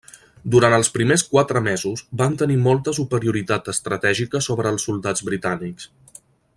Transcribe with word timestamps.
Durant 0.53 0.75
els 0.77 0.87
primers 0.95 1.23
quatre 1.33 1.61
mesos 1.67 2.01
van 2.21 2.37
tenir 2.43 2.57
molta 2.69 2.95
superioritat 3.01 3.69
estratègica 3.77 4.45
sobre 4.49 4.75
els 4.75 4.89
soldats 4.91 5.27
britànics. 5.33 5.91